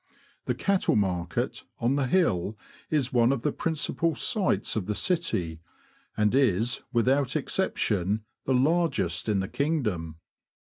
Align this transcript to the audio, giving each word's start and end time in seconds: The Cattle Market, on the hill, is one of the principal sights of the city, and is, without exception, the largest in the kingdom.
The 0.45 0.55
Cattle 0.55 0.95
Market, 0.95 1.63
on 1.77 1.95
the 1.95 2.07
hill, 2.07 2.57
is 2.89 3.13
one 3.13 3.31
of 3.31 3.43
the 3.43 3.51
principal 3.51 4.15
sights 4.15 4.75
of 4.75 4.87
the 4.87 4.95
city, 4.95 5.61
and 6.17 6.33
is, 6.33 6.81
without 6.91 7.35
exception, 7.35 8.23
the 8.45 8.53
largest 8.55 9.29
in 9.29 9.41
the 9.41 9.47
kingdom. 9.47 10.15